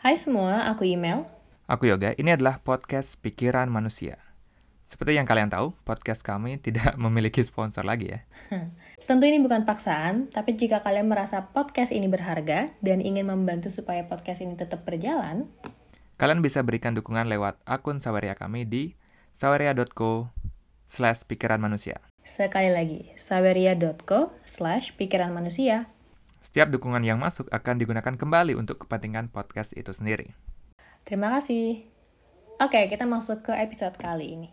[0.00, 1.28] Hai semua, aku Email.
[1.68, 4.16] Aku Yoga, ini adalah podcast Pikiran Manusia.
[4.88, 8.24] Seperti yang kalian tahu, podcast kami tidak memiliki sponsor lagi ya.
[9.04, 14.08] Tentu ini bukan paksaan, tapi jika kalian merasa podcast ini berharga dan ingin membantu supaya
[14.08, 15.52] podcast ini tetap berjalan,
[16.16, 18.96] Kalian bisa berikan dukungan lewat akun Saweria kami di
[19.36, 20.32] saweria.co
[20.88, 22.00] slash pikiran manusia.
[22.24, 25.92] sekali lagi, saweria.co slash pikiran manusia.
[26.40, 30.32] Setiap dukungan yang masuk akan digunakan kembali untuk kepentingan podcast itu sendiri.
[31.04, 31.84] Terima kasih.
[32.60, 34.48] Oke, kita masuk ke episode kali ini.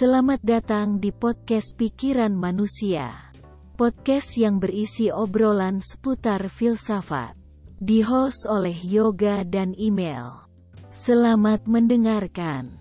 [0.00, 3.36] Selamat datang di podcast Pikiran Manusia.
[3.76, 7.36] Podcast yang berisi obrolan seputar filsafat.
[7.76, 10.48] Di-host oleh Yoga dan Email.
[10.88, 12.79] Selamat mendengarkan.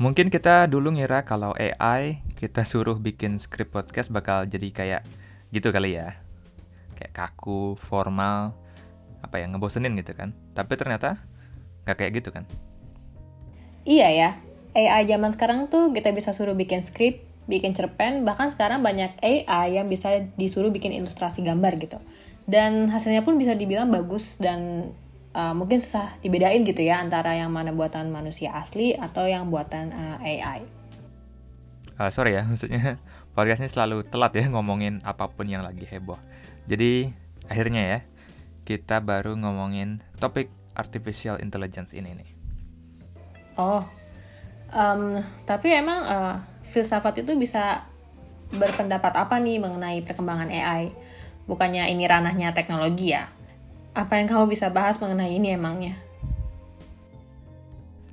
[0.00, 5.02] Mungkin kita dulu ngira kalau AI kita suruh bikin skrip podcast bakal jadi kayak
[5.52, 6.16] gitu kali ya.
[6.96, 8.56] Kayak kaku, formal,
[9.20, 10.32] apa ya, ngebosenin gitu kan.
[10.56, 11.20] Tapi ternyata
[11.84, 12.48] nggak kayak gitu kan.
[13.84, 14.30] Iya ya,
[14.72, 19.76] AI zaman sekarang tuh kita bisa suruh bikin skrip, bikin cerpen, bahkan sekarang banyak AI
[19.76, 22.00] yang bisa disuruh bikin ilustrasi gambar gitu.
[22.48, 24.90] Dan hasilnya pun bisa dibilang bagus dan
[25.34, 29.94] uh, mungkin susah dibedain gitu ya antara yang mana buatan manusia asli atau yang buatan
[29.94, 30.66] uh, AI.
[32.00, 32.98] Uh, sorry ya, maksudnya
[33.36, 36.18] podcast ini selalu telat ya ngomongin apa pun yang lagi heboh.
[36.66, 37.12] Jadi
[37.46, 37.98] akhirnya ya,
[38.66, 42.30] kita baru ngomongin topik artificial intelligence ini nih.
[43.58, 43.84] Oh,
[44.72, 47.84] um, tapi emang uh, filsafat itu bisa
[48.50, 50.90] berpendapat apa nih mengenai perkembangan AI?
[51.44, 53.28] Bukannya ini ranahnya teknologi ya?
[53.90, 55.98] Apa yang kamu bisa bahas mengenai ini emangnya?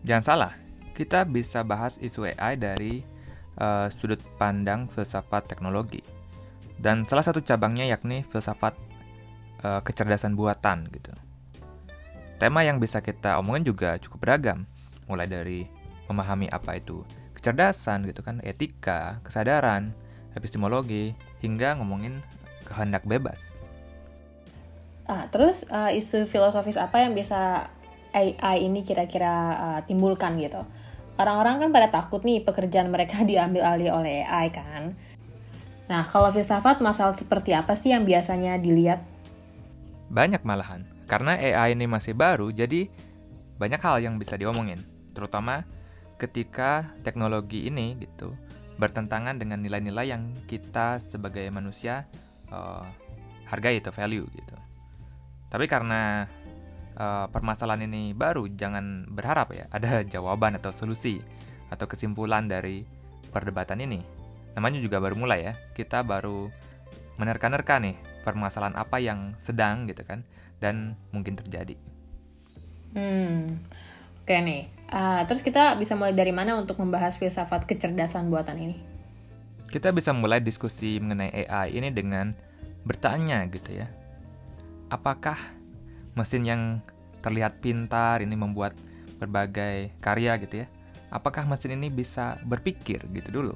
[0.01, 0.53] Jangan salah,
[0.97, 3.05] kita bisa bahas isu AI dari
[3.61, 6.01] uh, sudut pandang filsafat teknologi.
[6.81, 8.73] Dan salah satu cabangnya yakni filsafat
[9.61, 11.13] uh, kecerdasan buatan gitu.
[12.41, 14.65] Tema yang bisa kita omongin juga cukup beragam,
[15.05, 15.69] mulai dari
[16.09, 17.05] memahami apa itu
[17.37, 19.93] kecerdasan gitu kan, etika, kesadaran,
[20.33, 22.25] epistemologi, hingga ngomongin
[22.65, 23.53] kehendak bebas.
[25.07, 27.71] Ah, terus uh, isu filosofis apa yang bisa
[28.11, 30.59] AI ini kira-kira uh, timbulkan gitu?
[31.17, 34.93] Orang-orang kan pada takut nih pekerjaan mereka diambil alih oleh AI kan.
[35.87, 38.99] Nah, kalau filsafat masalah seperti apa sih yang biasanya dilihat?
[40.11, 40.83] Banyak malahan.
[41.07, 42.91] Karena AI ini masih baru, jadi
[43.55, 44.83] banyak hal yang bisa diomongin.
[45.15, 45.63] Terutama
[46.19, 48.35] ketika teknologi ini gitu
[48.75, 52.03] bertentangan dengan nilai-nilai yang kita sebagai manusia
[52.51, 52.83] uh,
[53.47, 54.56] hargai atau value gitu.
[55.47, 56.27] Tapi karena
[56.97, 61.23] uh, permasalahan ini baru, jangan berharap ya ada jawaban atau solusi
[61.71, 62.83] atau kesimpulan dari
[63.31, 64.01] perdebatan ini.
[64.55, 65.53] Namanya juga baru mulai ya.
[65.75, 66.49] Kita baru
[67.17, 70.25] menerka-nerka nih permasalahan apa yang sedang gitu kan
[70.59, 71.77] dan mungkin terjadi.
[72.97, 73.61] Hmm,
[74.23, 74.67] oke nih.
[74.87, 78.77] Uh, terus kita bisa mulai dari mana untuk membahas filsafat kecerdasan buatan ini?
[79.67, 82.31] Kita bisa mulai diskusi mengenai AI ini dengan
[82.87, 83.91] bertanya gitu ya.
[84.87, 85.35] Apakah
[86.15, 86.61] mesin yang
[87.19, 88.73] terlihat pintar ini membuat
[89.19, 90.67] berbagai karya gitu ya?
[91.11, 93.53] Apakah mesin ini bisa berpikir gitu dulu?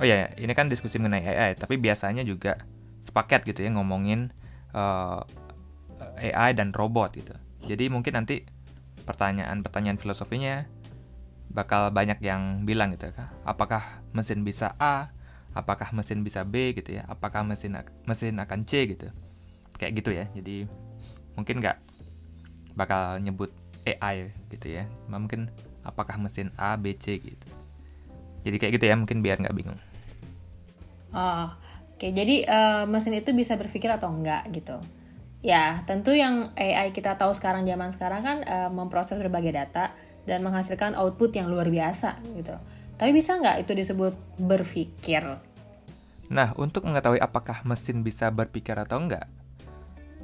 [0.00, 2.56] Oh ya, ini kan diskusi mengenai AI, tapi biasanya juga
[3.04, 4.32] sepaket gitu ya ngomongin
[4.72, 5.20] uh,
[6.16, 7.36] AI dan robot gitu.
[7.68, 8.44] Jadi mungkin nanti
[9.04, 10.64] pertanyaan-pertanyaan filosofinya
[11.52, 13.28] bakal banyak yang bilang gitu ya.
[13.44, 15.12] Apakah mesin bisa A?
[15.52, 17.04] Apakah mesin bisa B gitu ya?
[17.10, 19.12] Apakah mesin mesin akan C gitu?
[19.80, 20.24] Kayak gitu ya.
[20.36, 20.68] Jadi
[21.40, 21.76] mungkin nggak
[22.76, 23.48] bakal nyebut
[23.88, 24.84] AI gitu ya.
[25.08, 25.48] Mungkin
[25.80, 27.48] apakah mesin A, B, C gitu.
[28.44, 29.80] Jadi kayak gitu ya, mungkin biar nggak bingung.
[31.16, 31.48] Oh,
[31.96, 32.06] oke.
[32.12, 34.76] Jadi uh, mesin itu bisa berpikir atau enggak gitu.
[35.40, 39.96] Ya, tentu yang AI kita tahu sekarang zaman sekarang kan uh, memproses berbagai data
[40.28, 42.52] dan menghasilkan output yang luar biasa gitu.
[43.00, 45.24] Tapi bisa nggak itu disebut berpikir?
[46.28, 49.24] Nah, untuk mengetahui apakah mesin bisa berpikir atau enggak,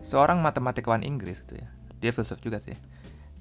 [0.06, 1.69] seorang matematikawan Inggris itu ya,
[1.99, 2.79] dia filsuf juga sih,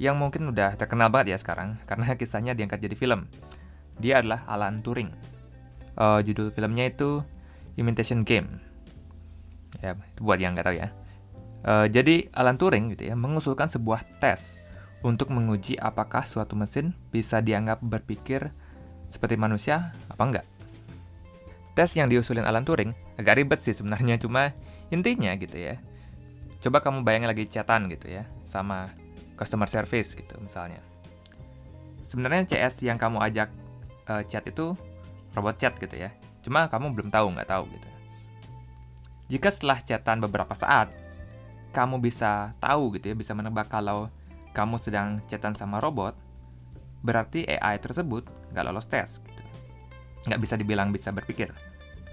[0.02, 3.30] yang mungkin udah terkenal banget ya sekarang karena kisahnya diangkat jadi film.
[4.02, 5.14] Dia adalah Alan Turing.
[5.96, 7.24] Uh, judul filmnya itu
[7.80, 8.60] Imitation Game.
[9.80, 10.92] Ya, buat yang nggak tahu ya.
[11.64, 14.60] Uh, jadi Alan Turing gitu ya mengusulkan sebuah tes
[15.02, 18.52] untuk menguji apakah suatu mesin bisa dianggap berpikir
[19.08, 20.46] seperti manusia apa enggak.
[21.76, 24.52] Tes yang diusulin Alan Turing agak ribet sih sebenarnya cuma
[24.92, 25.80] intinya gitu ya.
[26.66, 28.90] Coba kamu bayangin lagi chatan gitu ya sama
[29.38, 30.82] customer service gitu misalnya.
[32.02, 33.54] Sebenarnya CS yang kamu ajak
[34.10, 34.74] uh, chat itu
[35.38, 36.10] robot chat gitu ya.
[36.42, 37.90] Cuma kamu belum tahu, nggak tahu gitu.
[39.30, 40.90] Jika setelah chatan beberapa saat,
[41.70, 44.10] kamu bisa tahu gitu ya, bisa menebak kalau
[44.58, 46.18] kamu sedang chatan sama robot,
[47.06, 49.22] berarti AI tersebut nggak lolos tes.
[49.22, 49.42] Gitu.
[50.26, 51.54] Nggak bisa dibilang bisa berpikir.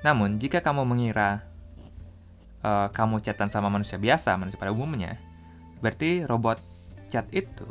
[0.05, 1.41] Namun, jika kamu mengira
[2.63, 5.19] uh, kamu chatan sama manusia biasa, manusia pada umumnya,
[5.83, 6.59] berarti robot
[7.11, 7.67] chat itu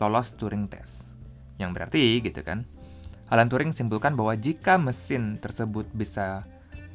[0.00, 1.06] lolos Turing test.
[1.60, 2.64] Yang berarti gitu kan,
[3.28, 6.46] Alan Turing simpulkan bahwa jika mesin tersebut bisa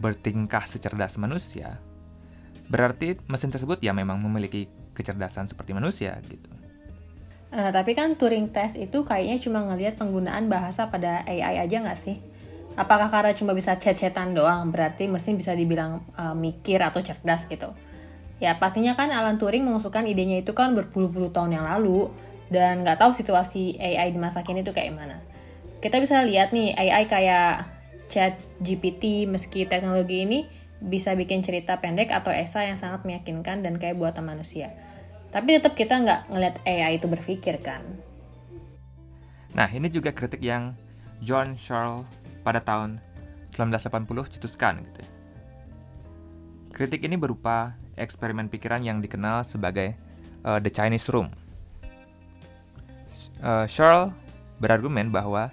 [0.01, 1.77] bertingkah secerdas manusia,
[2.71, 4.65] berarti mesin tersebut ya memang memiliki
[4.95, 6.47] kecerdasan seperti manusia gitu.
[7.51, 11.99] Nah, tapi kan Turing test itu kayaknya cuma ngelihat penggunaan bahasa pada AI aja nggak
[11.99, 12.23] sih?
[12.79, 17.71] Apakah karena cuma bisa chat-chatan doang, berarti mesin bisa dibilang uh, mikir atau cerdas gitu?
[18.41, 22.09] Ya pastinya kan Alan Turing mengusulkan idenya itu kan berpuluh-puluh tahun yang lalu,
[22.51, 25.23] dan nggak tahu situasi AI di masa kini itu kayak mana
[25.81, 27.65] kita bisa lihat nih AI kayak
[28.05, 30.39] chat GPT meski teknologi ini
[30.77, 34.73] bisa bikin cerita pendek atau esai yang sangat meyakinkan dan kayak buatan manusia.
[35.33, 37.81] Tapi tetap kita nggak ngeliat AI itu berpikir kan.
[39.57, 40.77] Nah ini juga kritik yang
[41.25, 42.05] John Searle
[42.41, 43.01] pada tahun
[43.53, 45.01] 1980 cetuskan gitu.
[46.71, 49.93] Kritik ini berupa eksperimen pikiran yang dikenal sebagai
[50.47, 51.29] uh, The Chinese Room.
[53.43, 54.15] Uh, Searle
[54.61, 55.51] berargumen bahwa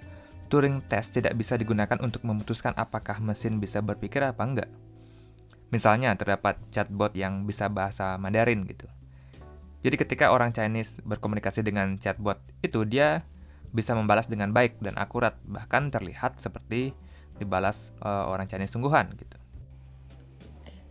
[0.49, 4.69] Turing test tidak bisa digunakan untuk memutuskan apakah mesin bisa berpikir apa enggak.
[5.69, 8.89] Misalnya terdapat chatbot yang bisa bahasa Mandarin gitu.
[9.85, 13.29] Jadi ketika orang Chinese berkomunikasi dengan chatbot itu dia
[13.69, 16.93] bisa membalas dengan baik dan akurat bahkan terlihat seperti
[17.37, 19.37] dibalas uh, orang Chinese sungguhan gitu.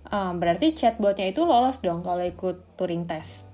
[0.08, 3.44] Um, berarti chatbotnya itu lolos dong kalau ikut Turing test.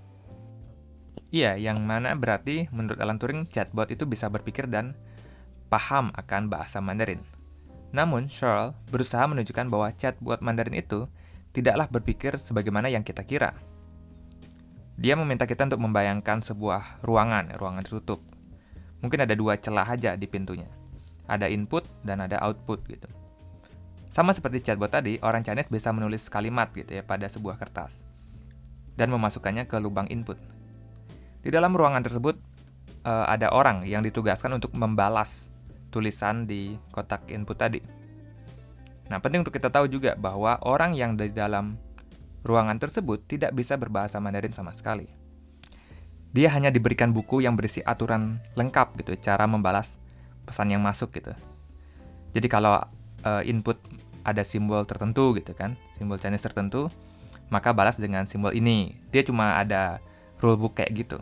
[1.34, 4.94] Iya, yang mana berarti menurut Alan Turing chatbot itu bisa berpikir dan
[5.66, 7.18] paham akan bahasa Mandarin.
[7.90, 11.10] Namun, Charles berusaha menunjukkan bahwa chat buat Mandarin itu
[11.50, 13.54] tidaklah berpikir sebagaimana yang kita kira.
[14.94, 18.22] Dia meminta kita untuk membayangkan sebuah ruangan, ruangan tertutup.
[19.04, 20.66] Mungkin ada dua celah aja di pintunya.
[21.28, 23.04] Ada input dan ada output gitu.
[24.08, 28.08] Sama seperti chatbot tadi, orang Chinese bisa menulis kalimat gitu ya pada sebuah kertas
[28.96, 30.38] dan memasukkannya ke lubang input.
[31.44, 32.38] Di dalam ruangan tersebut
[33.04, 35.52] uh, ada orang yang ditugaskan untuk membalas
[35.92, 37.80] tulisan di kotak input tadi.
[39.12, 41.76] Nah, penting untuk kita tahu juga bahwa orang yang di dalam
[42.40, 45.23] ruangan tersebut tidak bisa berbahasa Mandarin sama sekali.
[46.34, 50.02] Dia hanya diberikan buku yang berisi aturan lengkap gitu, cara membalas
[50.42, 51.30] pesan yang masuk gitu.
[52.34, 52.82] Jadi kalau
[53.22, 53.78] uh, input
[54.26, 56.90] ada simbol tertentu gitu kan, simbol Chinese tertentu,
[57.54, 58.98] maka balas dengan simbol ini.
[59.14, 60.02] Dia cuma ada
[60.42, 61.18] rulebook kayak gitu.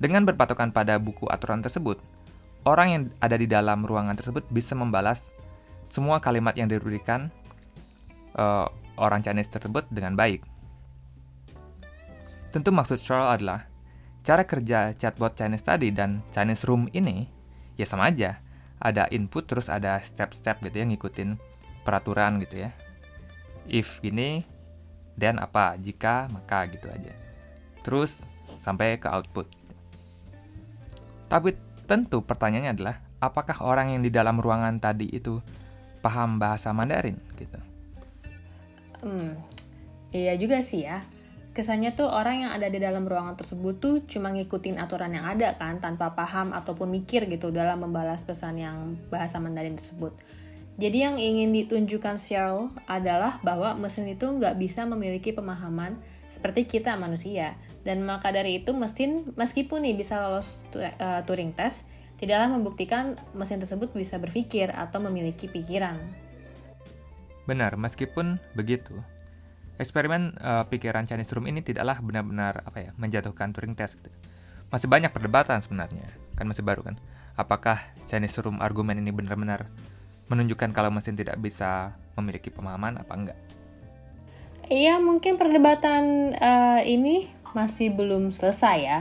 [0.00, 2.00] Dengan berpatokan pada buku aturan tersebut,
[2.64, 5.30] orang yang ada di dalam ruangan tersebut bisa membalas
[5.84, 7.28] semua kalimat yang diberikan
[8.38, 8.64] uh,
[8.96, 10.40] orang Chinese tersebut dengan baik.
[12.48, 13.71] Tentu maksud Charles adalah
[14.22, 17.26] cara kerja chatbot Chinese tadi dan Chinese Room ini
[17.76, 18.38] ya sama aja.
[18.82, 21.38] Ada input terus ada step-step gitu ya ngikutin
[21.86, 22.70] peraturan gitu ya.
[23.70, 24.42] If ini,
[25.14, 27.14] then apa, jika, maka gitu aja.
[27.86, 28.26] Terus
[28.58, 29.46] sampai ke output.
[31.30, 31.54] Tapi
[31.92, 35.42] Tentu pertanyaannya adalah apakah orang yang di dalam ruangan tadi itu
[36.00, 37.60] paham bahasa Mandarin gitu?
[39.02, 39.34] Hmm,
[40.14, 41.02] iya juga sih ya.
[41.52, 45.52] Kesannya tuh orang yang ada di dalam ruangan tersebut tuh cuma ngikutin aturan yang ada
[45.60, 50.16] kan tanpa paham ataupun mikir gitu dalam membalas pesan yang bahasa Mandarin tersebut.
[50.80, 56.00] Jadi yang ingin ditunjukkan Cheryl adalah bahwa mesin itu nggak bisa memiliki pemahaman
[56.32, 57.60] seperti kita manusia.
[57.84, 61.84] Dan maka dari itu mesin meskipun nih bisa lolos uh, Turing test,
[62.16, 66.00] tidaklah membuktikan mesin tersebut bisa berpikir atau memiliki pikiran.
[67.44, 68.96] Benar, meskipun begitu,
[69.80, 74.00] eksperimen uh, pikiran Chinese Room ini tidaklah benar-benar apa ya menjatuhkan Turing test.
[74.00, 74.12] Gitu.
[74.68, 76.96] Masih banyak perdebatan sebenarnya, kan masih baru kan.
[77.36, 79.68] Apakah Chinese Room argumen ini benar-benar
[80.28, 83.38] menunjukkan kalau mesin tidak bisa memiliki pemahaman apa enggak?
[84.72, 89.00] Iya, mungkin perdebatan uh, ini masih belum selesai ya.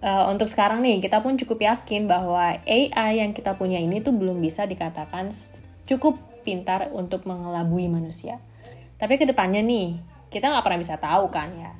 [0.00, 4.14] Uh, untuk sekarang nih, kita pun cukup yakin bahwa AI yang kita punya ini tuh
[4.14, 5.34] belum bisa dikatakan
[5.84, 8.40] cukup pintar untuk mengelabui manusia.
[9.00, 9.96] Tapi ke depannya nih,
[10.28, 11.72] kita nggak pernah bisa tahu kan ya.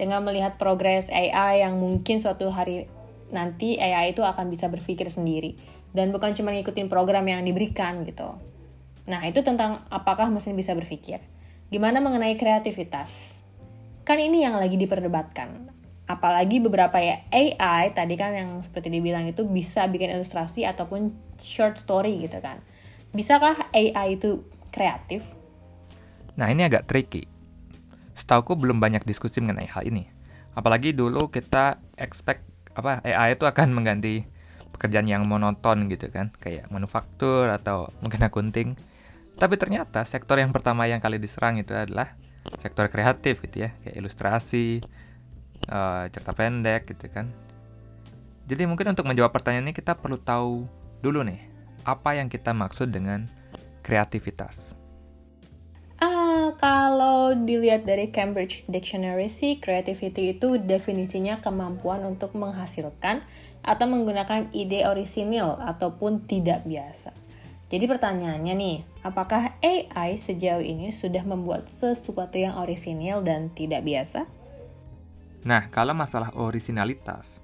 [0.00, 2.88] Dengan melihat progres AI yang mungkin suatu hari
[3.28, 5.54] nanti AI itu akan bisa berpikir sendiri.
[5.92, 8.40] Dan bukan cuma ngikutin program yang diberikan gitu.
[9.04, 11.20] Nah, itu tentang apakah mesin bisa berpikir.
[11.68, 13.40] Gimana mengenai kreativitas?
[14.08, 15.68] Kan ini yang lagi diperdebatkan.
[16.08, 21.76] Apalagi beberapa ya AI tadi kan yang seperti dibilang itu bisa bikin ilustrasi ataupun short
[21.76, 22.64] story gitu kan.
[23.12, 25.41] Bisakah AI itu kreatif?
[26.36, 27.28] Nah ini agak tricky.
[28.12, 30.08] Setauku belum banyak diskusi mengenai hal ini.
[30.52, 34.24] Apalagi dulu kita expect apa AI itu akan mengganti
[34.72, 38.74] pekerjaan yang monoton gitu kan, kayak manufaktur atau mungkin akunting.
[39.36, 42.16] Tapi ternyata sektor yang pertama yang kali diserang itu adalah
[42.60, 44.82] sektor kreatif gitu ya, kayak ilustrasi,
[45.68, 47.32] uh, cerita pendek gitu kan.
[48.48, 50.66] Jadi mungkin untuk menjawab pertanyaan ini kita perlu tahu
[51.00, 51.40] dulu nih,
[51.86, 53.28] apa yang kita maksud dengan
[53.86, 54.81] kreativitas.
[56.58, 63.24] Kalau dilihat dari Cambridge Dictionary sih, creativity itu definisinya kemampuan untuk menghasilkan
[63.62, 67.14] atau menggunakan ide orisinil ataupun tidak biasa.
[67.72, 74.28] Jadi pertanyaannya nih, apakah AI sejauh ini sudah membuat sesuatu yang orisinil dan tidak biasa?
[75.48, 77.40] Nah, kalau masalah orisinalitas,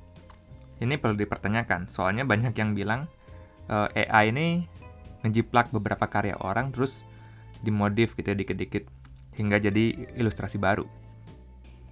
[0.85, 1.89] ini perlu dipertanyakan.
[1.89, 3.09] Soalnya banyak yang bilang
[3.73, 4.47] uh, eh, AI ini
[5.25, 7.03] ngejiplak beberapa karya orang terus
[7.59, 8.87] dimodif gitu ya dikit-dikit
[9.39, 10.85] hingga jadi ilustrasi baru.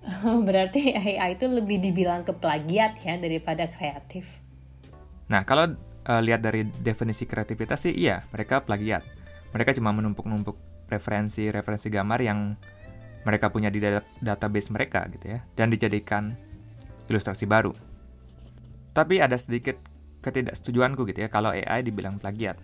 [0.46, 4.26] Berarti AI itu lebih dibilang ke plagiat ya daripada kreatif.
[5.30, 5.74] Nah, kalau
[6.06, 9.02] uh, lihat dari definisi kreativitas sih iya, mereka plagiat.
[9.54, 12.54] Mereka cuma menumpuk-numpuk referensi-referensi gambar yang
[13.26, 13.82] mereka punya di
[14.22, 16.38] database mereka gitu ya dan dijadikan
[17.10, 17.74] ilustrasi baru.
[18.94, 19.74] Tapi ada sedikit
[20.22, 22.58] ketidaksetujuanku gitu ya kalau AI dibilang plagiat.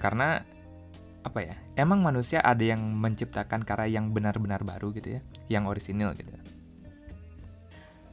[0.00, 0.40] Karena
[1.24, 6.12] apa ya emang manusia ada yang menciptakan karya yang benar-benar baru gitu ya yang orisinil
[6.14, 6.30] gitu?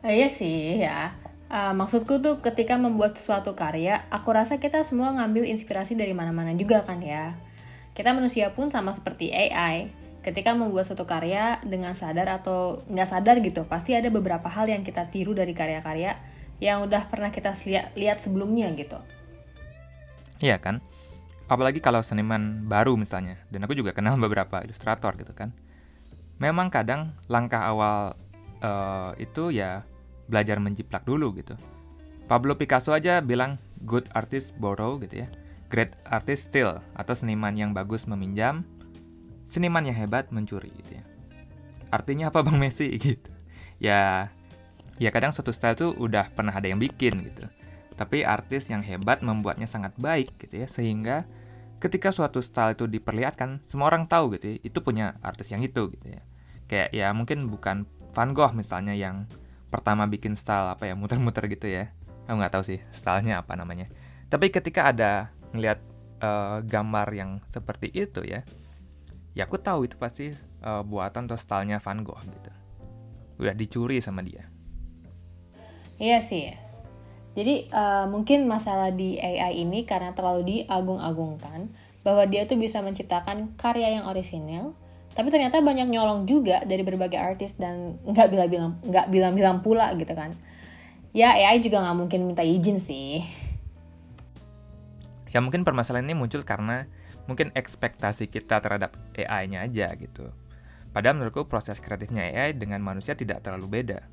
[0.02, 1.14] Uh, iya sih ya.
[1.52, 6.56] Uh, maksudku tuh ketika membuat suatu karya aku rasa kita semua ngambil inspirasi dari mana-mana
[6.56, 7.36] juga kan ya.
[7.92, 9.92] Kita manusia pun sama seperti AI
[10.24, 14.86] ketika membuat suatu karya dengan sadar atau nggak sadar gitu pasti ada beberapa hal yang
[14.86, 16.16] kita tiru dari karya-karya
[16.62, 17.52] yang udah pernah kita
[17.98, 19.02] lihat sebelumnya gitu.
[20.40, 20.80] Iya kan
[21.52, 25.52] apalagi kalau seniman baru misalnya dan aku juga kenal beberapa ilustrator gitu kan.
[26.40, 28.16] Memang kadang langkah awal
[28.64, 29.84] uh, itu ya
[30.32, 31.60] belajar menjiplak dulu gitu.
[32.26, 35.30] Pablo Picasso aja bilang good artist borrow gitu ya.
[35.68, 38.64] Great artist steal atau seniman yang bagus meminjam
[39.44, 41.04] seniman yang hebat mencuri gitu ya.
[41.92, 42.88] Artinya apa bang Messi?
[42.96, 43.30] Gitu.
[43.84, 44.32] Ya
[44.96, 47.46] ya kadang suatu style tuh udah pernah ada yang bikin gitu.
[48.00, 50.68] Tapi artis yang hebat membuatnya sangat baik gitu ya.
[50.72, 51.28] Sehingga
[51.82, 55.90] ketika suatu style itu diperlihatkan semua orang tahu gitu ya itu punya artis yang itu
[55.90, 56.22] gitu ya.
[56.70, 59.26] Kayak ya mungkin bukan Van Gogh misalnya yang
[59.74, 61.90] pertama bikin style apa ya muter-muter gitu ya.
[62.30, 63.90] Aku nggak tahu sih stylenya apa namanya.
[64.30, 65.82] Tapi ketika ada ngelihat
[66.22, 68.46] uh, gambar yang seperti itu ya
[69.32, 70.32] ya aku tahu itu pasti
[70.64, 72.52] uh, buatan atau stylenya Van Gogh gitu.
[73.42, 74.46] Udah dicuri sama dia.
[75.98, 76.71] Iya sih
[77.32, 81.72] jadi uh, mungkin masalah di AI ini karena terlalu diagung-agungkan
[82.04, 84.76] bahwa dia tuh bisa menciptakan karya yang orisinil,
[85.16, 90.12] tapi ternyata banyak nyolong juga dari berbagai artis dan nggak bilang-bilang nggak bilang-bilang pula gitu
[90.12, 90.36] kan.
[91.16, 93.24] Ya AI juga nggak mungkin minta izin sih.
[95.32, 96.92] Ya mungkin permasalahan ini muncul karena
[97.32, 100.28] mungkin ekspektasi kita terhadap AI-nya aja gitu.
[100.92, 104.04] Padahal menurutku proses kreatifnya AI dengan manusia tidak terlalu beda.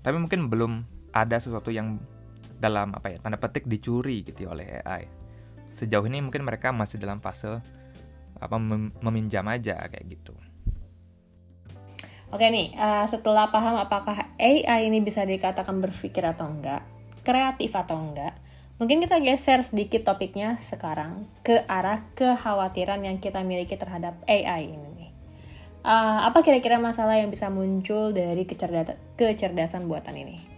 [0.00, 2.00] Tapi mungkin belum ada sesuatu yang
[2.58, 5.06] dalam apa ya tanda petik dicuri gitu ya oleh AI.
[5.70, 7.62] Sejauh ini mungkin mereka masih dalam fase
[8.38, 10.34] apa mem meminjam aja kayak gitu.
[12.28, 16.84] Oke nih, uh, setelah paham apakah AI ini bisa dikatakan berpikir atau enggak,
[17.24, 18.36] kreatif atau enggak,
[18.76, 25.08] mungkin kita geser sedikit topiknya sekarang ke arah kekhawatiran yang kita miliki terhadap AI ini.
[25.80, 30.57] Uh, apa kira-kira masalah yang bisa muncul dari kecerdasan buatan ini?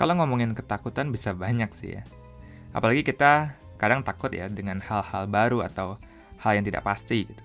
[0.00, 2.08] Kalau ngomongin ketakutan bisa banyak sih ya.
[2.72, 6.00] Apalagi kita kadang takut ya dengan hal-hal baru atau
[6.40, 7.44] hal yang tidak pasti gitu.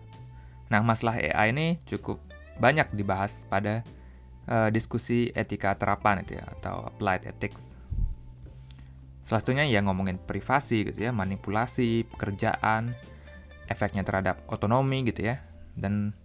[0.71, 2.23] Nah, masalah AI ini cukup
[2.55, 3.83] banyak dibahas pada
[4.47, 7.75] uh, diskusi etika terapan itu ya atau applied ethics.
[9.27, 12.95] Salah satunya ya ngomongin privasi gitu ya, manipulasi, pekerjaan,
[13.67, 15.43] efeknya terhadap otonomi gitu ya.
[15.75, 16.15] Dan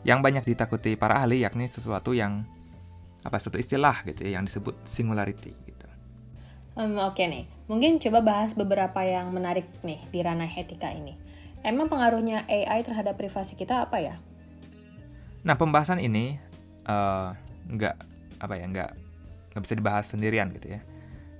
[0.00, 2.48] yang banyak ditakuti para ahli yakni sesuatu yang
[3.28, 5.86] apa satu istilah gitu ya yang disebut singularity gitu.
[6.80, 11.12] Um, Oke okay nih, mungkin coba bahas beberapa yang menarik nih di ranah etika ini.
[11.60, 14.16] Emang pengaruhnya AI terhadap privasi kita apa ya?
[15.44, 16.40] Nah pembahasan ini
[16.88, 17.36] uh,
[17.68, 17.96] nggak
[18.40, 18.90] apa ya nggak
[19.52, 20.80] nggak bisa dibahas sendirian gitu ya.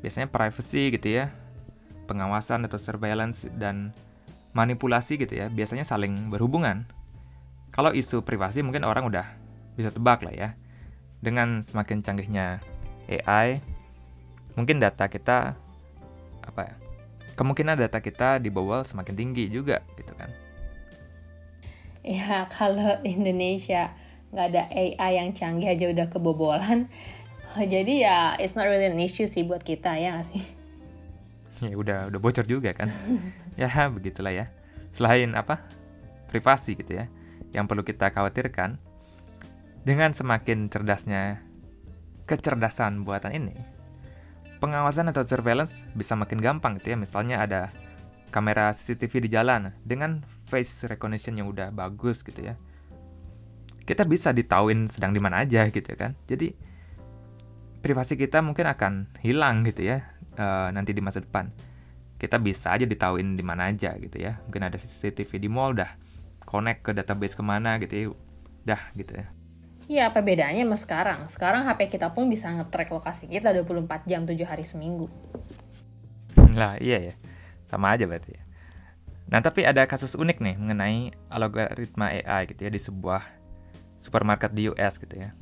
[0.05, 1.33] Biasanya privacy gitu ya,
[2.05, 3.97] pengawasan atau surveillance dan
[4.53, 6.85] manipulasi gitu ya, biasanya saling berhubungan.
[7.73, 9.27] Kalau isu privasi mungkin orang udah
[9.79, 10.49] bisa tebak lah ya
[11.19, 12.63] dengan semakin canggihnya
[13.09, 13.63] AI,
[14.55, 15.59] mungkin data kita
[16.45, 16.75] apa ya?
[17.39, 20.31] Kemungkinan data kita dibobol semakin tinggi juga gitu kan.
[22.09, 23.93] ya kalau Indonesia
[24.33, 26.89] nggak ada AI yang canggih aja udah kebobolan
[27.73, 30.45] jadi ya it's not really an issue sih buat kita ya gak sih
[31.73, 32.93] ya udah udah bocor juga kan
[33.61, 34.53] ya begitulah ya
[34.93, 35.65] selain apa
[36.29, 37.09] privasi gitu ya
[37.57, 38.77] yang perlu kita khawatirkan
[39.83, 41.43] dengan semakin cerdasnya
[42.25, 43.57] kecerdasan buatan ini
[44.59, 47.71] pengawasan atau surveillance bisa makin gampang gitu ya misalnya ada
[48.35, 52.59] kamera CCTV di jalan dengan face recognition yang udah bagus gitu ya
[53.89, 56.13] kita bisa ditauin sedang di mana aja gitu kan.
[56.29, 56.53] Jadi
[57.81, 61.49] privasi kita mungkin akan hilang gitu ya uh, nanti di masa depan.
[62.21, 64.45] Kita bisa aja ditauin di mana aja gitu ya.
[64.45, 65.89] Mungkin ada CCTV di mall dah
[66.45, 68.07] connect ke database ke mana gitu ya.
[68.77, 69.33] Dah gitu ya.
[69.89, 71.21] Iya, apa bedanya sama sekarang?
[71.33, 75.09] Sekarang HP kita pun bisa nge-track lokasi kita 24 jam 7 hari seminggu.
[76.53, 77.15] Lah, iya ya.
[77.73, 78.43] Sama aja berarti ya.
[79.33, 83.25] Nah, tapi ada kasus unik nih mengenai algoritma AI gitu ya di sebuah
[83.97, 85.33] supermarket di US gitu ya.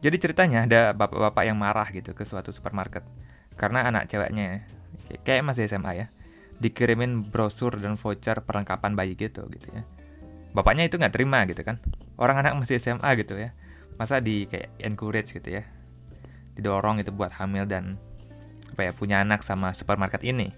[0.00, 3.02] Jadi ceritanya ada bapak-bapak yang marah gitu ke suatu supermarket
[3.58, 4.62] karena anak ceweknya
[5.26, 6.06] kayak masih SMA ya
[6.62, 9.82] dikirimin brosur dan voucher perlengkapan bayi gitu gitu ya.
[10.54, 11.82] Bapaknya itu nggak terima gitu kan.
[12.18, 13.54] Orang anak masih SMA gitu ya.
[13.94, 15.62] Masa di kayak encourage gitu ya.
[16.58, 17.94] Didorong itu buat hamil dan
[18.74, 20.50] apa ya punya anak sama supermarket ini.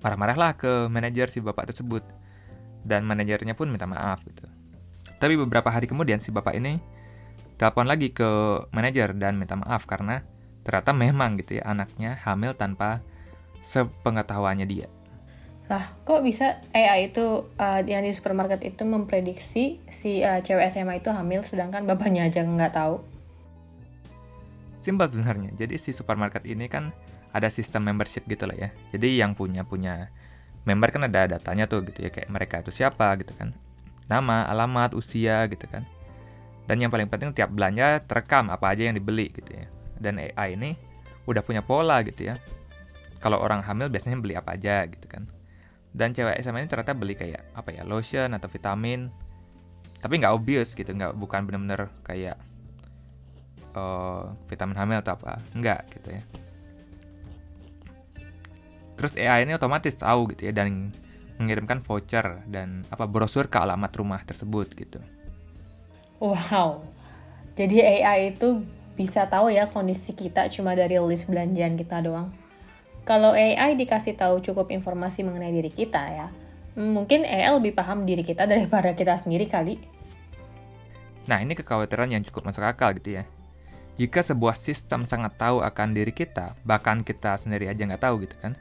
[0.00, 2.06] Marah-marahlah ke manajer si bapak tersebut
[2.86, 4.46] dan manajernya pun minta maaf gitu.
[5.18, 6.78] Tapi beberapa hari kemudian si bapak ini
[7.58, 8.26] telepon lagi ke
[8.70, 10.22] manajer dan minta maaf karena
[10.62, 13.02] ternyata memang gitu ya anaknya hamil tanpa
[13.66, 14.86] sepengetahuannya dia.
[15.66, 21.02] Lah, kok bisa AI itu uh, yang di supermarket itu memprediksi si uh, cewek SMA
[21.02, 23.02] itu hamil sedangkan bapaknya aja nggak tahu?
[24.78, 25.50] Simpel sebenarnya.
[25.58, 26.94] Jadi si supermarket ini kan
[27.34, 28.68] ada sistem membership gitu lah ya.
[28.94, 30.14] Jadi yang punya punya
[30.66, 33.54] member kan ada datanya tuh gitu ya kayak mereka itu siapa gitu kan
[34.10, 35.86] nama alamat usia gitu kan
[36.66, 39.70] dan yang paling penting tiap belanja terekam apa aja yang dibeli gitu ya
[40.02, 40.74] dan AI ini
[41.30, 42.42] udah punya pola gitu ya
[43.22, 45.30] kalau orang hamil biasanya beli apa aja gitu kan
[45.96, 49.08] dan cewek SMA ini ternyata beli kayak apa ya lotion atau vitamin
[49.98, 52.36] tapi nggak obvious gitu nggak bukan bener-bener kayak
[53.72, 56.22] uh, vitamin hamil atau apa nggak gitu ya
[58.96, 60.90] Terus AI ini otomatis tahu gitu ya dan
[61.36, 64.98] mengirimkan voucher dan apa brosur ke alamat rumah tersebut gitu.
[66.16, 66.80] Wow.
[67.52, 68.64] Jadi AI itu
[68.96, 72.32] bisa tahu ya kondisi kita cuma dari list belanjaan kita doang.
[73.06, 76.26] Kalau AI dikasih tahu cukup informasi mengenai diri kita ya,
[76.74, 79.78] mungkin AI lebih paham diri kita daripada kita sendiri kali.
[81.30, 83.24] Nah, ini kekhawatiran yang cukup masuk akal gitu ya.
[83.94, 88.36] Jika sebuah sistem sangat tahu akan diri kita, bahkan kita sendiri aja nggak tahu gitu
[88.42, 88.58] kan,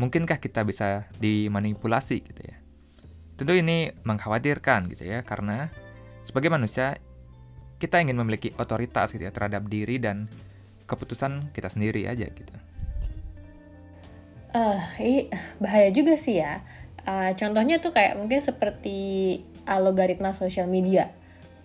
[0.00, 2.56] mungkinkah kita bisa dimanipulasi gitu ya?
[3.36, 5.70] Tentu ini mengkhawatirkan gitu ya, karena
[6.24, 6.98] sebagai manusia
[7.78, 10.26] kita ingin memiliki otoritas gitu ya terhadap diri dan
[10.90, 12.56] keputusan kita sendiri aja gitu.
[14.56, 14.80] Uh,
[15.60, 16.64] bahaya juga sih ya.
[17.04, 21.12] Uh, contohnya tuh kayak mungkin seperti algoritma sosial media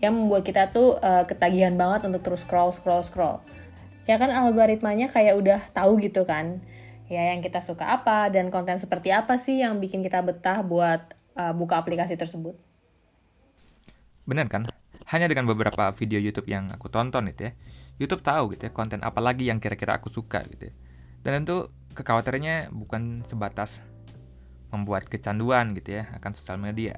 [0.03, 3.39] yang membuat kita tuh uh, ketagihan banget untuk terus scroll scroll scroll.
[4.03, 6.59] Ya kan algoritmanya kayak udah tahu gitu kan
[7.11, 11.15] ya yang kita suka apa dan konten seperti apa sih yang bikin kita betah buat
[11.35, 12.55] uh, buka aplikasi tersebut.
[14.23, 14.67] Bener kan?
[15.11, 17.51] Hanya dengan beberapa video YouTube yang aku tonton itu ya,
[17.99, 20.73] YouTube tahu gitu ya konten apa lagi yang kira-kira aku suka gitu ya.
[21.23, 23.85] Dan tentu kekhawatirannya bukan sebatas
[24.73, 26.97] membuat kecanduan gitu ya akan sosial media.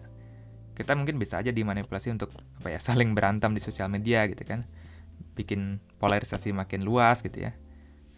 [0.76, 4.64] Kita mungkin bisa aja dimanipulasi untuk apa ya saling berantem di sosial media gitu kan.
[5.36, 7.52] Bikin polarisasi makin luas gitu ya.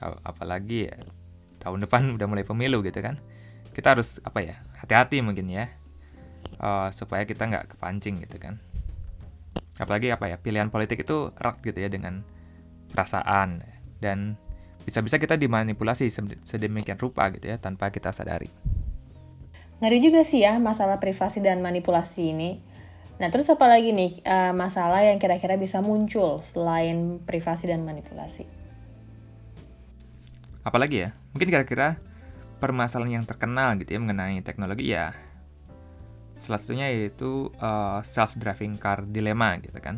[0.01, 0.97] Apalagi ya,
[1.61, 3.19] tahun depan udah mulai pemilu gitu kan
[3.77, 5.69] kita harus apa ya hati-hati mungkin ya
[6.57, 8.57] uh, supaya kita nggak kepancing gitu kan
[9.77, 12.25] apalagi apa ya pilihan politik itu erat gitu ya dengan
[12.89, 13.61] perasaan
[14.01, 14.33] dan
[14.87, 16.07] bisa-bisa kita dimanipulasi
[16.47, 18.47] sedemikian rupa gitu ya tanpa kita sadari.
[19.83, 22.63] Ngeri juga sih ya masalah privasi dan manipulasi ini.
[23.19, 28.47] Nah terus apa lagi nih uh, masalah yang kira-kira bisa muncul selain privasi dan manipulasi?
[30.63, 31.99] Apalagi ya, mungkin kira-kira
[32.63, 35.13] permasalahan yang terkenal gitu ya mengenai teknologi ya
[36.37, 39.97] salah satunya yaitu uh, eh, self driving car dilema gitu kan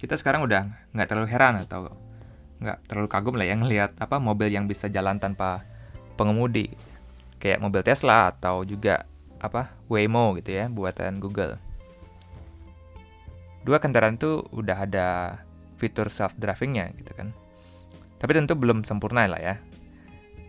[0.00, 1.92] kita sekarang udah nggak terlalu heran atau
[2.60, 5.64] nggak terlalu kagum lah yang ngelihat apa mobil yang bisa jalan tanpa
[6.14, 6.72] pengemudi
[7.40, 9.08] kayak mobil Tesla atau juga
[9.40, 11.56] apa Waymo gitu ya buatan Google
[13.64, 15.08] dua kendaraan tuh udah ada
[15.80, 17.32] fitur self drivingnya gitu kan
[18.20, 19.54] tapi tentu belum sempurna lah ya.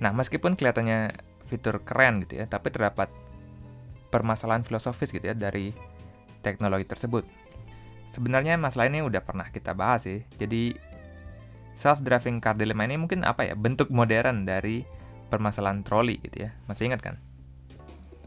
[0.03, 1.15] Nah, meskipun kelihatannya
[1.47, 3.07] fitur keren gitu ya, tapi terdapat
[4.11, 5.71] permasalahan filosofis gitu ya dari
[6.43, 7.23] teknologi tersebut.
[8.11, 10.19] Sebenarnya masalah ini udah pernah kita bahas sih.
[10.35, 10.75] Jadi
[11.81, 14.85] self-driving car dilemma ini mungkin apa ya bentuk modern dari
[15.33, 16.53] permasalahan troli gitu ya.
[16.69, 17.15] Masih ingat kan?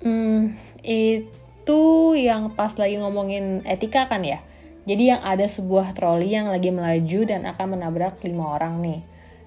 [0.02, 1.80] Hmm, itu
[2.18, 4.42] yang pas lagi ngomongin etika kan ya.
[4.84, 9.00] Jadi yang ada sebuah troli yang lagi melaju dan akan menabrak lima orang nih.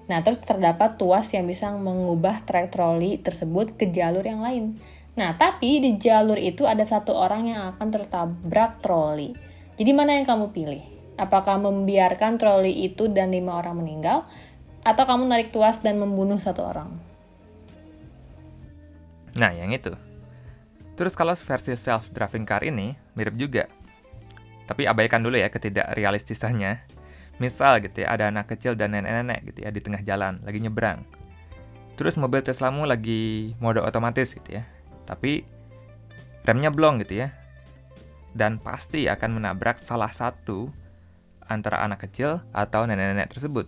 [0.08, 4.80] Nah, terus terdapat tuas yang bisa mengubah trek troli tersebut ke jalur yang lain.
[5.14, 9.36] Nah, tapi di jalur itu ada satu orang yang akan tertabrak troli.
[9.78, 10.97] Jadi mana yang kamu pilih?
[11.18, 14.22] Apakah membiarkan troli itu dan lima orang meninggal?
[14.86, 16.94] Atau kamu narik tuas dan membunuh satu orang?
[19.34, 19.90] Nah, yang itu.
[20.94, 23.66] Terus kalau versi self-driving car ini mirip juga.
[24.70, 26.86] Tapi abaikan dulu ya ketidakrealistisannya.
[27.38, 31.06] Misal gitu ya, ada anak kecil dan nenek-nenek gitu ya di tengah jalan, lagi nyebrang.
[31.94, 34.66] Terus mobil Teslamu lagi mode otomatis gitu ya.
[35.06, 35.42] Tapi
[36.46, 37.34] remnya blong gitu ya.
[38.34, 40.70] Dan pasti akan menabrak salah satu
[41.48, 43.66] antara anak kecil atau nenek-nenek tersebut.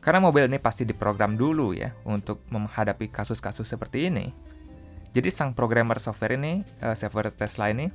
[0.00, 4.30] Karena mobil ini pasti diprogram dulu ya untuk menghadapi kasus-kasus seperti ini.
[5.10, 7.90] Jadi sang programmer software ini, uh, software Tesla ini,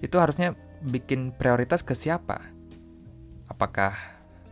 [0.00, 2.56] itu harusnya bikin prioritas ke siapa?
[3.50, 3.94] apakah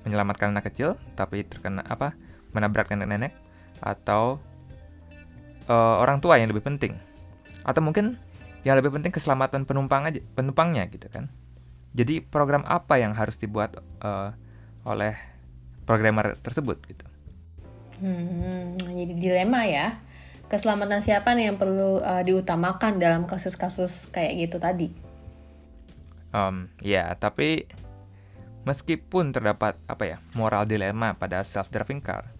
[0.07, 2.15] menyelamatkan anak kecil tapi terkena apa
[2.55, 3.35] menabrak nenek-nenek
[3.83, 4.39] atau
[5.67, 6.97] uh, orang tua yang lebih penting
[7.65, 8.17] atau mungkin
[8.65, 11.29] yang lebih penting keselamatan penumpang aja penumpangnya gitu kan
[11.95, 14.35] jadi program apa yang harus dibuat uh,
[14.85, 15.15] oleh
[15.89, 17.07] programmer tersebut gitu?
[18.03, 19.97] Hmm, jadi dilema ya.
[20.51, 24.93] Keselamatan siapa nih yang perlu uh, diutamakan dalam kasus-kasus kayak gitu tadi?
[26.35, 27.71] Um, ya tapi
[28.65, 32.33] Meskipun terdapat apa ya moral dilema pada self-driving car,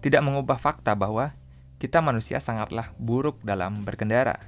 [0.00, 1.36] tidak mengubah fakta bahwa
[1.76, 4.40] kita manusia sangatlah buruk dalam berkendara.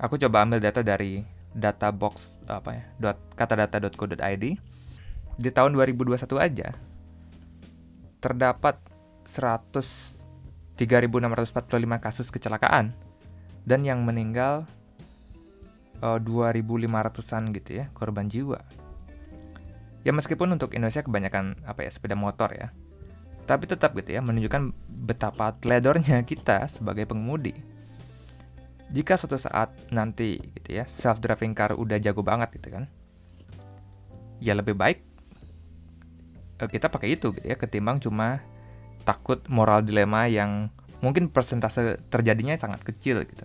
[0.00, 4.44] Aku coba ambil data dari databox apa ya dot katadata.co.id
[5.38, 6.78] di tahun 2021 aja
[8.22, 8.78] terdapat
[9.26, 10.18] 100
[10.78, 12.94] 3.645 kasus kecelakaan
[13.66, 14.62] dan yang meninggal
[16.00, 18.62] uh, 2.500an gitu ya korban jiwa.
[20.06, 22.70] Ya meskipun untuk Indonesia kebanyakan apa ya sepeda motor ya.
[23.44, 27.58] Tapi tetap gitu ya menunjukkan betapa teledornya kita sebagai pengemudi.
[28.88, 32.84] Jika suatu saat nanti gitu ya self driving car udah jago banget gitu kan.
[34.40, 35.04] Ya lebih baik
[36.58, 38.40] eh, kita pakai itu gitu ya ketimbang cuma
[39.04, 40.68] takut moral dilema yang
[41.00, 43.44] mungkin persentase terjadinya sangat kecil gitu.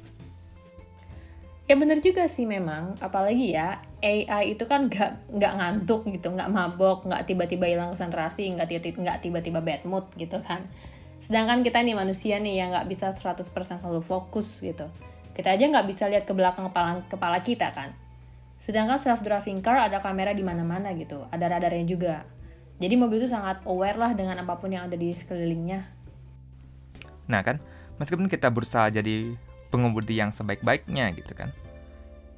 [1.63, 6.51] Ya bener juga sih memang, apalagi ya AI itu kan nggak nggak ngantuk gitu, nggak
[6.51, 10.67] mabok, nggak tiba-tiba hilang konsentrasi, nggak tiba-tiba nggak tiba-tiba bad mood gitu kan.
[11.23, 13.47] Sedangkan kita nih manusia nih yang nggak bisa 100%
[13.79, 14.91] selalu fokus gitu.
[15.33, 17.93] Kita aja nggak bisa lihat ke belakang kepala kepala kita kan.
[18.61, 22.15] Sedangkan self driving car ada kamera di mana-mana gitu, ada radarnya juga.
[22.79, 25.83] Jadi mobil itu sangat aware lah dengan apa pun yang ada di sekelilingnya.
[27.27, 27.59] Nah kan,
[27.97, 29.35] meskipun kita berusaha jadi
[29.73, 31.49] pengemudi yang sebaik-baiknya gitu kan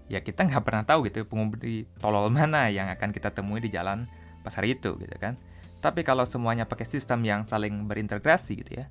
[0.08, 4.06] ya kita nggak pernah tahu gitu pengemudi tolol mana yang akan kita temui di jalan
[4.46, 5.36] pas hari itu gitu kan
[5.82, 8.88] tapi kalau semuanya pakai sistem yang saling berintegrasi gitu ya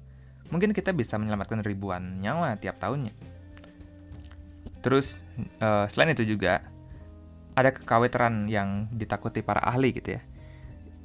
[0.51, 3.15] mungkin kita bisa menyelamatkan ribuan nyawa tiap tahunnya
[4.85, 5.25] terus
[5.65, 6.61] uh, selain itu juga
[7.57, 10.23] ada kekhawatiran yang ditakuti para ahli gitu ya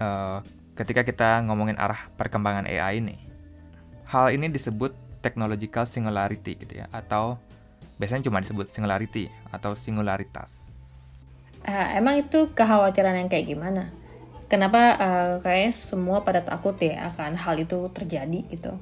[0.04, 0.44] uh,
[0.76, 3.16] ketika kita ngomongin arah perkembangan AI ini
[4.12, 4.92] hal ini disebut
[5.24, 7.40] technological singularity gitu ya atau
[8.00, 10.72] biasanya cuma disebut singularity atau singularitas.
[11.68, 13.92] Uh, emang itu kekhawatiran yang kayak gimana?
[14.48, 18.74] Kenapa uh, kayaknya semua pada takut ya akan hal itu terjadi gitu?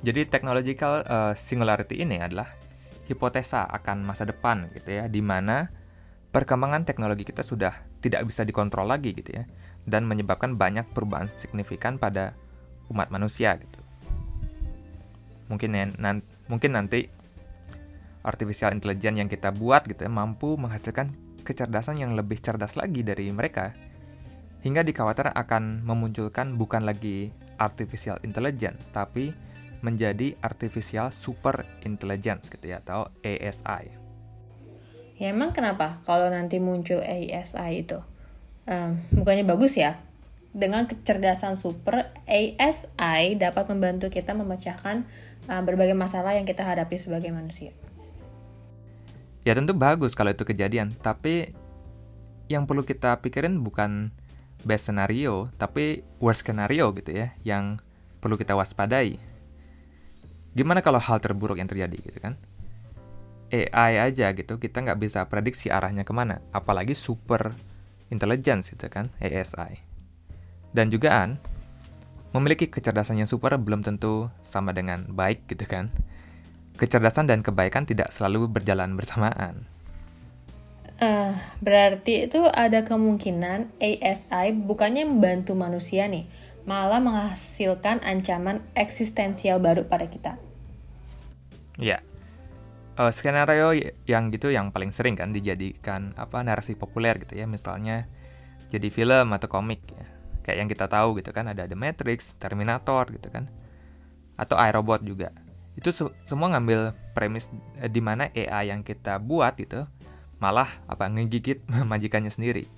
[0.00, 2.48] Jadi technological uh, singularity ini adalah
[3.10, 5.74] hipotesa akan masa depan gitu ya, di mana
[6.30, 9.44] perkembangan teknologi kita sudah tidak bisa dikontrol lagi gitu ya,
[9.90, 12.38] dan menyebabkan banyak perubahan signifikan pada
[12.86, 13.82] umat manusia gitu.
[15.50, 17.10] Mungkin ya, nan, mungkin nanti
[18.22, 23.32] artificial intelligence yang kita buat gitu ya mampu menghasilkan kecerdasan yang lebih cerdas lagi dari
[23.32, 23.72] mereka
[24.60, 29.32] hingga dikhawatirkan akan memunculkan bukan lagi artificial intelligence tapi
[29.80, 33.92] menjadi artificial super intelligence gitu ya atau ASI.
[35.20, 38.00] Ya emang kenapa kalau nanti muncul ASI itu?
[38.64, 40.00] Um, bukannya bagus ya?
[40.50, 45.04] Dengan kecerdasan super, ASI dapat membantu kita memecahkan
[45.46, 47.70] uh, berbagai masalah yang kita hadapi sebagai manusia.
[49.44, 51.52] Ya tentu bagus kalau itu kejadian, tapi
[52.50, 54.10] yang perlu kita pikirin bukan
[54.66, 57.78] best scenario, tapi worst scenario gitu ya, yang
[58.20, 59.29] perlu kita waspadai.
[60.54, 62.34] Gimana kalau hal terburuk yang terjadi gitu kan?
[63.50, 66.38] AI aja gitu, kita nggak bisa prediksi arahnya ke mana.
[66.54, 67.50] Apalagi super
[68.10, 69.82] intelligence gitu kan, ASI.
[70.70, 71.42] Dan juga an,
[72.30, 75.90] memiliki kecerdasan yang super belum tentu sama dengan baik gitu kan.
[76.78, 79.66] Kecerdasan dan kebaikan tidak selalu berjalan bersamaan.
[81.00, 81.32] Uh,
[81.64, 86.28] berarti itu ada kemungkinan ASI bukannya membantu manusia nih,
[86.68, 90.32] malah menghasilkan ancaman eksistensial baru pada kita.
[91.80, 92.04] Ya,
[93.00, 93.72] uh, skenario
[94.04, 98.04] yang gitu yang paling sering kan dijadikan apa narasi populer gitu ya, misalnya
[98.68, 100.04] jadi film atau komik ya,
[100.44, 103.48] kayak yang kita tahu gitu kan ada The Matrix, Terminator gitu kan,
[104.36, 105.32] atau iRobot juga.
[105.78, 107.48] Itu se semua ngambil premis
[107.80, 109.88] uh, di mana AI yang kita buat gitu
[110.40, 112.68] malah apa ngegigit majikannya sendiri.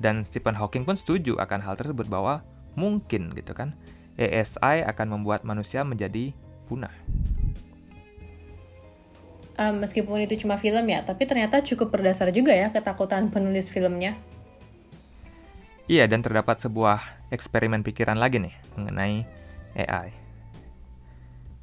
[0.00, 2.40] Dan Stephen Hawking pun setuju akan hal tersebut bahwa
[2.78, 3.74] mungkin gitu kan
[4.20, 6.36] ASI akan membuat manusia menjadi
[6.68, 6.92] punah.
[9.60, 14.16] Um, meskipun itu cuma film ya, tapi ternyata cukup berdasar juga ya ketakutan penulis filmnya.
[15.84, 19.26] Iya, dan terdapat sebuah eksperimen pikiran lagi nih mengenai
[19.74, 20.08] AI.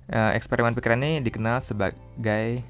[0.07, 2.61] Uh, eksperimen pikiran ini dikenal sebagai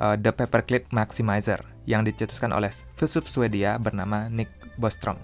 [0.00, 5.20] uh, The Paperclip Maximizer yang dicetuskan oleh filsuf Swedia bernama Nick Bostrom.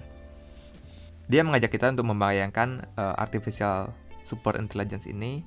[1.29, 3.93] Dia mengajak kita untuk membayangkan uh, artificial
[4.25, 5.45] super intelligence ini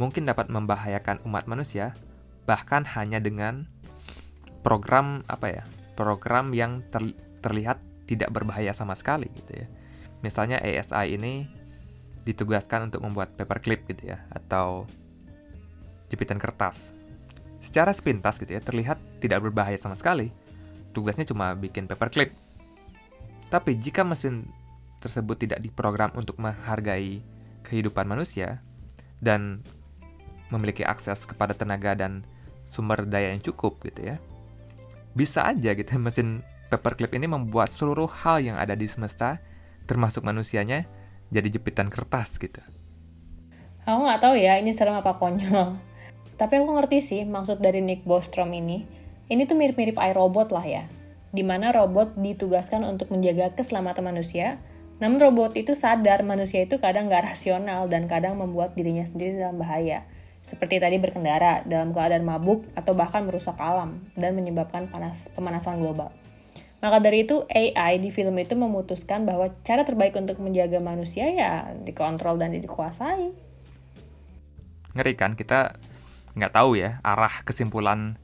[0.00, 1.92] mungkin dapat membahayakan umat manusia
[2.48, 3.68] bahkan hanya dengan
[4.64, 7.12] program apa ya program yang ter,
[7.44, 9.66] terlihat tidak berbahaya sama sekali gitu ya
[10.24, 11.46] misalnya ASI ini
[12.24, 14.88] ditugaskan untuk membuat paperclip gitu ya atau
[16.08, 16.92] jepitan kertas
[17.62, 20.34] Secara sepintas gitu ya, terlihat tidak berbahaya sama sekali.
[20.90, 22.34] Tugasnya cuma bikin paperclip.
[23.46, 24.50] Tapi jika mesin
[25.02, 27.26] tersebut tidak diprogram untuk menghargai
[27.66, 28.62] kehidupan manusia
[29.18, 29.66] dan
[30.54, 32.22] memiliki akses kepada tenaga dan
[32.62, 34.16] sumber daya yang cukup gitu ya.
[35.12, 39.42] Bisa aja gitu mesin paperclip ini membuat seluruh hal yang ada di semesta
[39.84, 40.86] termasuk manusianya
[41.32, 42.62] jadi jepitan kertas gitu.
[43.82, 45.74] Aku nggak tahu ya ini serem apa konyol.
[46.38, 48.86] Tapi aku ngerti sih maksud dari Nick Bostrom ini.
[49.26, 50.84] Ini tuh mirip-mirip iRobot lah ya.
[51.32, 54.60] Di mana robot ditugaskan untuk menjaga keselamatan manusia,
[55.02, 59.58] namun robot itu sadar manusia itu kadang nggak rasional dan kadang membuat dirinya sendiri dalam
[59.58, 60.06] bahaya.
[60.46, 66.14] Seperti tadi berkendara dalam keadaan mabuk atau bahkan merusak alam dan menyebabkan panas pemanasan global.
[66.78, 71.74] Maka dari itu AI di film itu memutuskan bahwa cara terbaik untuk menjaga manusia ya
[71.82, 73.34] dikontrol dan dikuasai.
[74.94, 75.82] Ngeri kan kita
[76.38, 78.18] nggak tahu ya arah kesimpulan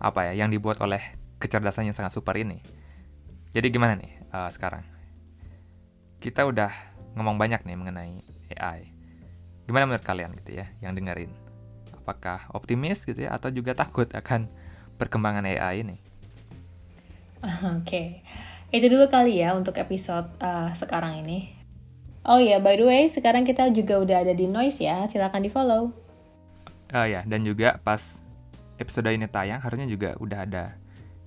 [0.00, 1.00] apa ya yang dibuat oleh
[1.36, 2.64] kecerdasan yang sangat super ini.
[3.52, 5.01] Jadi gimana nih uh, sekarang?
[6.22, 6.70] Kita udah
[7.18, 8.14] ngomong banyak nih mengenai
[8.54, 8.86] AI.
[9.66, 11.34] Gimana menurut kalian gitu ya yang dengerin?
[11.98, 14.46] Apakah optimis gitu ya atau juga takut akan
[15.02, 15.98] perkembangan AI ini?
[17.42, 18.06] Oke, okay.
[18.70, 21.58] itu dulu kali ya untuk episode uh, sekarang ini.
[22.22, 25.42] Oh ya, yeah, by the way, sekarang kita juga udah ada di Noise ya, silahkan
[25.42, 25.90] di follow.
[26.94, 28.22] Uh, ya, dan juga pas
[28.78, 30.78] episode ini tayang harusnya juga udah ada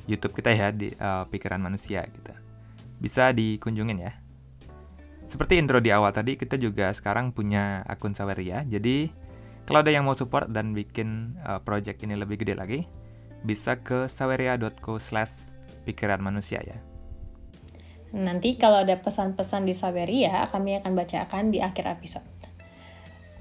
[0.08, 2.32] YouTube kita ya di uh, Pikiran Manusia gitu.
[2.96, 4.25] Bisa dikunjungin ya.
[5.26, 8.62] Seperti intro di awal tadi, kita juga sekarang punya akun Saweria.
[8.62, 9.10] Jadi,
[9.66, 12.80] kalau ada yang mau support dan bikin uh, project ini lebih gede lagi,
[13.42, 15.54] bisa ke saweria.co slash
[15.86, 16.78] pikiran manusia ya.
[18.16, 22.24] Nanti kalau ada pesan-pesan di Saweria, kami akan bacakan di akhir episode.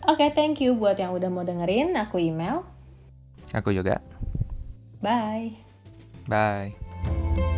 [0.04, 1.96] Oke, okay, thank you buat yang udah mau dengerin.
[1.96, 2.66] Aku email.
[3.54, 4.04] Aku juga.
[5.00, 5.56] Bye.
[6.28, 7.53] Bye.